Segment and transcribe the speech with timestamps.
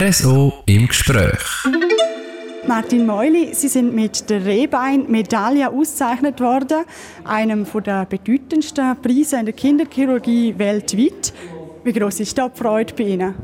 [0.00, 1.40] RSO im Gespräch.
[2.68, 6.84] Martin Meuli, Sie sind mit der Rehbein-Medaille ausgezeichnet worden,
[7.24, 11.32] einem der bedeutendsten Preise in der Kinderchirurgie weltweit.
[11.82, 13.34] Wie groß ist da die Freude bei Ihnen?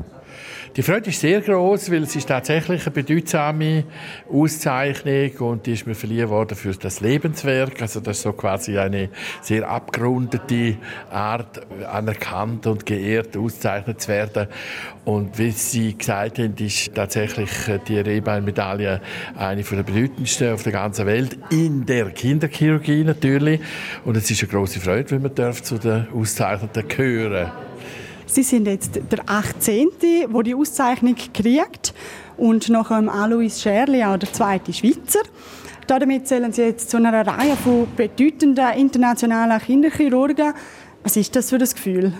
[0.75, 3.85] Die Freude ist sehr groß, weil es ist tatsächlich eine bedeutsame
[4.29, 7.81] Auszeichnung und die ist mir verliehen worden für das Lebenswerk.
[7.81, 9.07] Also das ist so quasi eine
[9.41, 10.75] sehr abgerundete
[11.09, 14.47] Art, anerkannt und geehrt ausgezeichnet zu werden.
[15.05, 17.51] Und wie Sie gesagt haben, ist tatsächlich
[17.87, 18.99] die Rehbein-Medaille
[19.37, 23.61] eine der bedeutendsten auf der ganzen Welt, in der Kinderchirurgie natürlich.
[24.03, 27.64] Und es ist eine große Freude, wenn man zu den Auszeichneten gehören darf.
[28.25, 31.93] Sie sind jetzt der 18., der die Auszeichnung kriegt
[32.37, 35.21] und nach dem Alois Scherli auch der zweite Schweizer.
[35.87, 40.53] Damit zählen Sie jetzt zu einer Reihe von bedeutenden internationalen Kinderchirurgen.
[41.03, 42.13] Was ist das für ein Gefühl?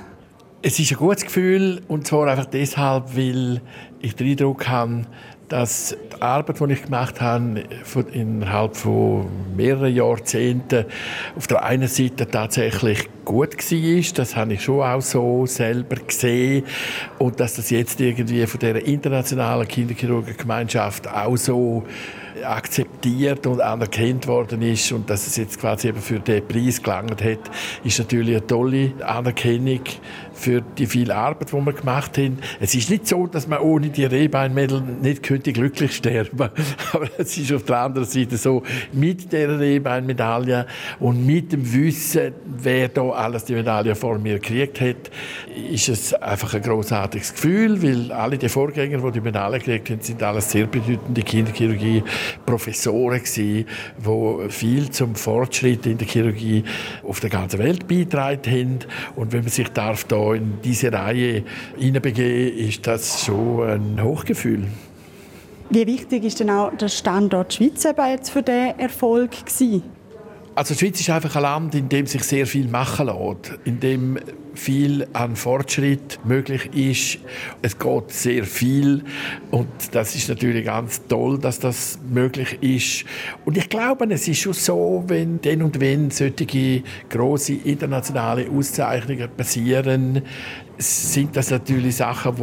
[0.61, 3.61] Es ist ein gutes Gefühl und zwar einfach deshalb, weil
[3.99, 5.05] ich den Eindruck habe,
[5.49, 7.63] dass die Arbeit, die ich gemacht habe,
[8.13, 10.85] innerhalb von mehreren Jahrzehnten,
[11.35, 14.13] auf der einen Seite tatsächlich gut war.
[14.15, 16.63] Das habe ich schon auch so selber gesehen.
[17.19, 21.83] Und dass das jetzt irgendwie von der internationalen Kinderchirurgengemeinschaft auch so
[22.43, 27.23] akzeptiert und anerkannt worden ist und dass es jetzt quasi eben für den Preis gelangt
[27.23, 27.39] hat,
[27.83, 29.81] ist natürlich eine tolle Anerkennung
[30.35, 32.39] für die viele Arbeit, die wir gemacht haben.
[32.59, 36.49] Es ist nicht so, dass man ohne die Rehbeinmädel nicht könnte glücklich sterben.
[36.93, 38.61] Aber es ist auf der anderen Seite so,
[38.91, 40.67] mit der Rehbeinmedaille
[40.99, 45.11] und mit dem Wissen, wer da alles die Medaille vor mir gekriegt hat,
[45.71, 50.01] ist es einfach ein großartiges Gefühl, weil alle die Vorgänger, die die Medaille gekriegt haben,
[50.01, 52.03] sind alles sehr bedeutende Kinderchirurgie
[52.45, 53.65] Professoren gewesen,
[53.97, 56.63] die viel zum Fortschritt in der Chirurgie
[57.03, 58.79] auf der ganzen Welt beitragen haben.
[59.15, 61.43] Und wenn man sich darf da in diese Reihe
[61.77, 64.63] hineinbegeben, ist das schon ein Hochgefühl.
[65.69, 69.83] Wie wichtig ist denn auch der Standort Schweiz jetzt für den Erfolg gewesen?
[70.57, 73.81] Also die Schweiz ist einfach ein Land, in dem sich sehr viel machen lässt, in
[73.81, 74.17] dem
[74.53, 77.19] viel an Fortschritt möglich ist.
[77.61, 79.03] Es geht sehr viel
[79.51, 83.03] und das ist natürlich ganz toll, dass das möglich ist.
[83.43, 89.29] Und ich glaube, es ist schon so, wenn denn und wenn solche große internationale Auszeichnungen
[89.35, 90.21] passieren,
[90.77, 92.35] sind das natürlich Sachen,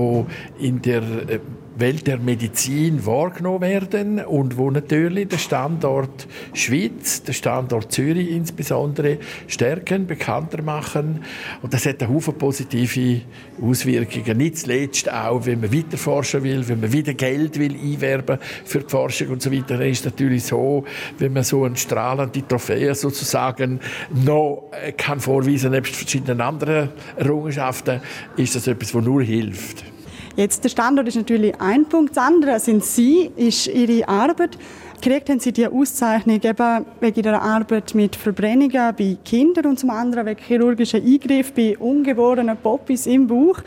[0.58, 1.40] die in der äh,
[1.76, 9.18] Welt der Medizin wahrgenommen werden und wo natürlich der Standort Schweiz, der Standort Zürich insbesondere
[9.46, 11.24] stärken, bekannter machen.
[11.62, 13.22] Und das hat einen Haufen positive
[13.60, 14.36] Auswirkungen.
[14.36, 18.80] Nicht zuletzt auch, wenn man weiter forschen will, wenn man wieder Geld will einwerben für
[18.80, 20.84] die Forschung und so weiter, dann ist natürlich so,
[21.18, 23.80] wenn man so eine strahlende Trophäe sozusagen
[24.10, 28.00] noch äh, kann vorweisen, nebst verschiedenen anderen Errungenschaften,
[28.36, 29.91] ist das etwas, was nur hilft.
[30.36, 32.16] Jetzt der Standort ist natürlich ein Punkt.
[32.16, 34.56] Das andere sind Sie, ist Ihre Arbeit.
[35.00, 39.90] Gekriegt haben Sie die Auszeichnung eben wegen Ihrer Arbeit mit Verbrennungen bei Kindern und zum
[39.90, 43.58] anderen wegen chirurgischen Eingriffen bei ungeborenen Poppies im Bauch.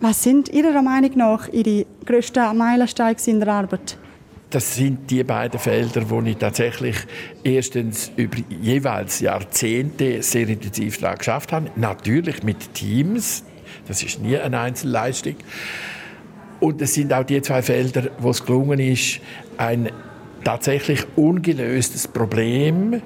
[0.00, 3.96] Was sind Ihrer Meinung nach Ihre grössten Meilensteine in der Arbeit?
[4.50, 6.96] Das sind die beiden Felder, wo ich tatsächlich
[7.44, 11.70] erstens über jeweils Jahrzehnte sehr intensiv daran geschafft habe.
[11.76, 13.44] Natürlich mit Teams.
[13.86, 15.36] Das ist nie eine Einzelleistung.
[16.60, 19.20] Und es sind auch die zwei Felder, wo es gelungen ist,
[19.56, 19.90] ein
[20.44, 23.02] tatsächlich ungelöstes Problem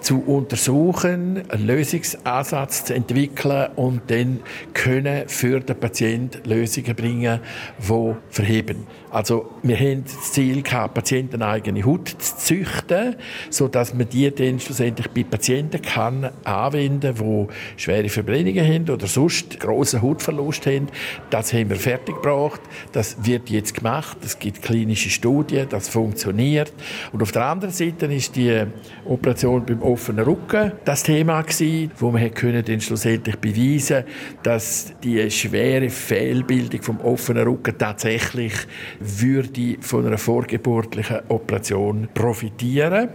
[0.00, 4.40] zu untersuchen, einen Lösungsansatz zu entwickeln und dann
[4.74, 7.40] können für den Patienten Lösungen bringen,
[7.78, 8.86] die verheben.
[9.10, 13.16] Also wir haben das Ziel gehabt, Patienten eigene Haut zu züchten,
[13.48, 17.46] so dass man die dann schlussendlich bei Patienten kann anwenden, die
[17.80, 20.88] schwere Verbrennungen haben oder sonst großen Hautverlust haben.
[21.30, 22.60] Das haben wir fertiggebracht.
[22.92, 24.18] Das wird jetzt gemacht.
[24.24, 25.66] Es gibt klinische Studien.
[25.70, 26.72] Das funktioniert.
[27.12, 28.64] Und auf der anderen Seite ist die
[29.06, 34.04] Operation beim offenen Rücken das Thema gewesen, wo man können dann schlussendlich beweisen,
[34.42, 38.52] dass die schwere Fehlbildung vom offenen Rücken tatsächlich
[39.00, 43.08] würde von einer vorgeburtlichen Operation profitieren.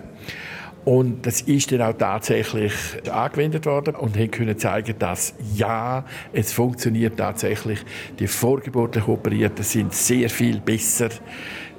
[0.86, 2.74] Und das ist dann auch tatsächlich
[3.09, 6.03] angewendet worden und haben können zeigen, dass ja,
[6.33, 7.80] es funktioniert tatsächlich.
[8.19, 11.09] Die vorgeburtlich Operierten sind sehr viel besser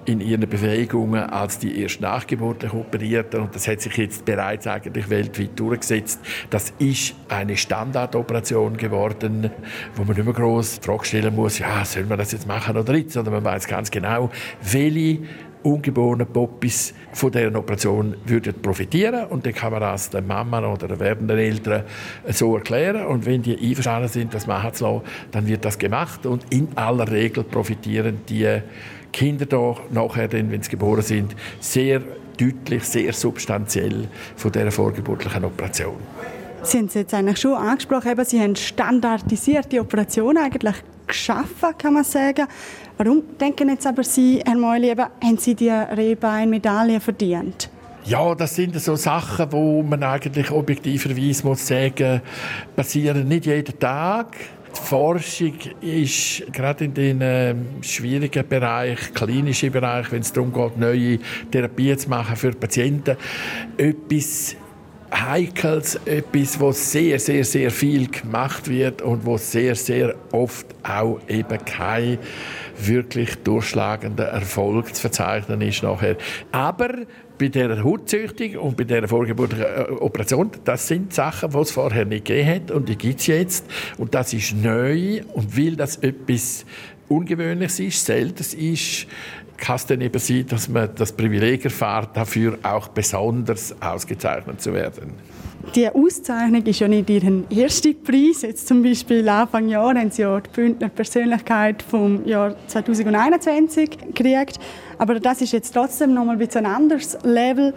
[0.07, 3.41] in ihren Bewegungen als die erst nachgeburtlich Operierten.
[3.41, 6.21] Und das hat sich jetzt bereits eigentlich weltweit durchgesetzt.
[6.51, 9.51] Das ist eine Standardoperation geworden,
[9.97, 12.77] wo man nicht mehr groß die Frage stellen muss, ja, soll man das jetzt machen
[12.77, 14.31] oder nicht, sondern man weiß ganz genau,
[14.63, 15.21] welche
[15.65, 20.89] ungeborenen Poppies von dieser Operation würden profitieren und dann kann man das den Mama oder
[20.89, 21.85] den werdenden Eltern
[22.29, 25.03] so erklären und wenn die einverstanden sind, das machen zu lassen,
[25.33, 28.61] dann wird das gemacht und in aller Regel profitieren die
[29.15, 32.03] Kinder da nachher, wenn sie geboren sind, sehr
[32.37, 35.97] deutlich, sehr substanziell von dieser vorgeburtlichen Operation.
[36.65, 40.75] Sie haben es jetzt eigentlich schon angesprochen, eben, Sie haben standardisierte Operationen eigentlich
[41.07, 42.49] geschaffen, kann man sagen.
[42.99, 47.71] Warum denken jetzt aber Sie, Herr Meuli, eben, haben Sie die Rehbein-Medaille verdient?
[48.07, 52.21] Ja, das sind so Sachen, wo man eigentlich objektiverweise muss sagen,
[52.75, 54.37] passieren nicht jeden Tag.
[54.77, 60.77] Die Forschung ist gerade in den äh, schwierigen Bereich, klinischen Bereich, wenn es darum geht,
[60.77, 61.19] neue
[61.51, 63.17] Therapien zu machen für Patienten,
[63.77, 64.57] etwas
[65.15, 71.21] Heikels, etwas, wo sehr, sehr, sehr viel gemacht wird und wo sehr, sehr oft auch
[71.29, 72.19] eben kein
[72.79, 76.17] wirklich durchschlagender Erfolg zu verzeichnen ist nachher.
[76.51, 76.91] Aber
[77.39, 82.05] bei der Hautzüchtung und bei der vorgeburtlichen äh, Operation, das sind Sachen, die es vorher
[82.05, 83.67] nicht gegeben hat und die gibt es jetzt.
[83.99, 86.65] Und das ist neu und weil das etwas
[87.15, 89.07] Ungewöhnliches ist, Seltenes ist,
[89.57, 94.73] kann es dann eben sein, dass man das Privileg erfährt, dafür auch besonders ausgezeichnet zu
[94.73, 95.13] werden.
[95.75, 98.43] Die Auszeichnung ist ja nicht Ihr erster Preis.
[98.43, 104.59] Jetzt zum Beispiel Anfang Jahr haben Sie ja die Bündner Persönlichkeit vom Jahr 2021 gekriegt.
[104.99, 107.73] Aber das ist jetzt trotzdem noch mal ein ein anderes Level.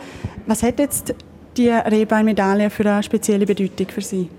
[0.45, 1.15] Was hat jetzt
[1.55, 4.29] die Rehbein-Medaille für eine spezielle Bedeutung für Sie?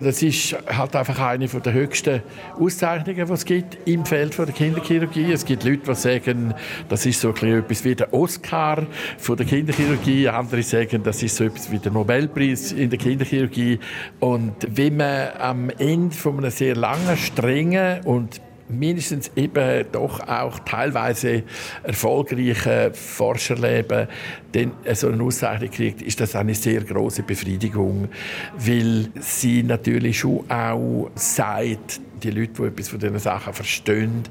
[0.00, 2.22] Das ist halt einfach eine der höchsten
[2.58, 5.32] Auszeichnungen, die es gibt im Feld der Kinderchirurgie.
[5.32, 6.54] Es gibt Leute, die sagen,
[6.88, 8.86] das ist so etwas wie der Oscar
[9.18, 10.28] von der Kinderchirurgie.
[10.28, 13.80] Andere sagen, das ist so etwas wie der Nobelpreis in der Kinderchirurgie.
[14.20, 20.58] Und wenn man am Ende von einem sehr langen, strengen und mindestens eben doch auch
[20.60, 21.42] teilweise
[21.82, 24.08] erfolgreiche Forscherleben
[24.52, 28.08] dann so eine Auszeichnung kriegt, ist das eine sehr große Befriedigung,
[28.56, 34.22] weil sie natürlich schon auch sagt, die Leute, die etwas von diesen Sachen verstehen,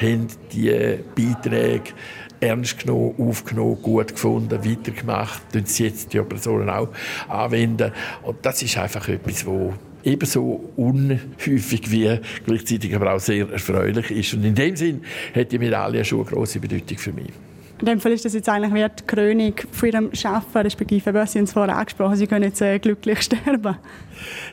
[0.00, 1.92] haben die Beiträge
[2.40, 6.88] ernst genommen, aufgenommen, gut gefunden, weitergemacht, tun sie jetzt die Personen auch
[7.28, 7.92] anwenden.
[8.22, 9.72] Und das ist einfach etwas, wo
[10.06, 14.34] ebenso unhäufig wie gleichzeitig aber auch sehr erfreulich ist.
[14.34, 15.02] Und in dem Sinn
[15.34, 17.32] hat die Medaille schon eine große Bedeutung für mich.
[17.80, 21.40] In dem Fall ist das jetzt eigentlich die Krönung von Ihrem Arbeiten, respektive, was Sie
[21.40, 23.76] uns vorher angesprochen Sie können jetzt äh, glücklich sterben.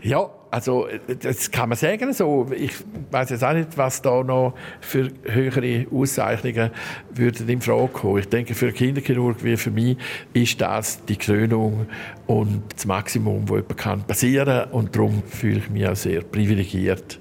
[0.01, 0.87] Ja, also
[1.21, 2.45] das kann man sagen so.
[2.55, 2.73] Ich
[3.09, 6.69] weiß jetzt auch nicht, was da noch für höhere Auszeichnungen
[7.11, 8.19] würden in Frage kommen.
[8.19, 9.97] Ich denke, für einen Kinderchirurg wie für mich
[10.33, 11.87] ist das die Krönung
[12.27, 17.19] und das Maximum, das jemand kann passieren und darum fühle ich mich auch sehr privilegiert,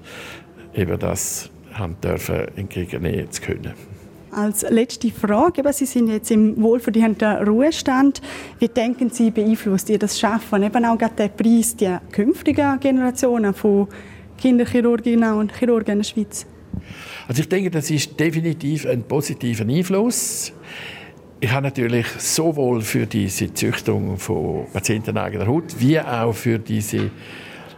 [0.75, 3.92] eben das haben dürfen entgegennehmen zu können.
[4.35, 8.21] Als letzte Frage, eben, Sie sind jetzt im wohlverdienten Ruhestand.
[8.59, 13.87] Wie denken Sie, beeinflusst ihr das Schaffen, eben auch der Preis die künftigen Generationen von
[14.37, 16.47] Kinderchirurginnen und Chirurgen in der Schweiz?
[17.27, 20.51] Also ich denke, das ist definitiv ein positiver Einfluss.
[21.39, 27.11] Ich habe natürlich sowohl für diese Züchtung von Patienten eigener Haut wie auch für diese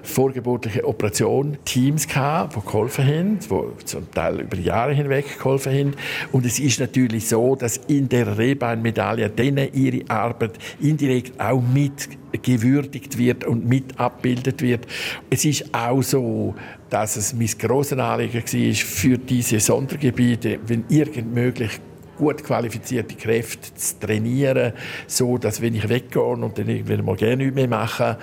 [0.06, 5.94] vorgeburtliche Operation Teams gehabt, die geholfen haben, die zum Teil über Jahre hinweg geholfen haben.
[6.31, 12.10] Und es ist natürlich so, dass in der Rehbeinmedaille denen ihre Arbeit indirekt auch mit
[12.42, 14.86] gewürdigt wird und mit abbildet wird.
[15.30, 16.56] Es ist auch so,
[16.90, 21.80] dass es mein grosses Anliegen war, für diese Sondergebiete, wenn irgend möglich,
[22.18, 24.74] gut qualifizierte Kräfte zu trainieren,
[25.07, 28.18] so dass wenn ich weggehe und dann irgendwann mal gerne nicht mehr mache,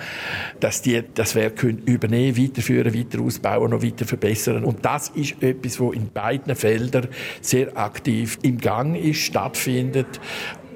[0.59, 4.63] dass die das Werk können übernehmen, weiterführen, weiter ausbauen, noch weiter verbessern.
[4.63, 7.07] Und das ist etwas, wo in beiden Feldern
[7.41, 10.19] sehr aktiv im Gang ist, stattfindet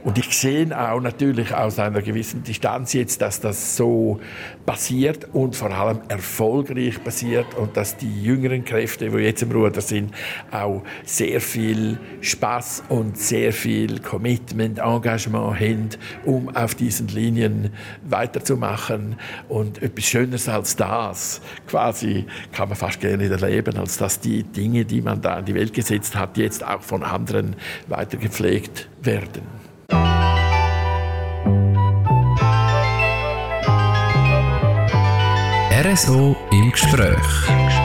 [0.08, 4.22] und ich sehe auch natürlich aus einer gewissen Distanz jetzt, dass das so
[4.66, 9.82] passiert und vor allem erfolgreich passiert und dass die jüngeren Kräfte, die jetzt im Ruder
[9.82, 10.14] sind,
[10.50, 15.90] auch sehr viel Spaß und sehr viel Commitment, Engagement haben,
[16.24, 17.72] um auf diesen Linien
[18.08, 19.18] weiterzumachen.
[19.50, 24.86] Und etwas Schöneres als das, quasi, kann man fast gerne erleben, als dass die Dinge,
[24.86, 27.58] die man da in die Welt gesetzt hat, jetzt auch von anderen
[27.90, 29.57] weitergepflegt werden.
[35.88, 37.77] RSO im Gespräch.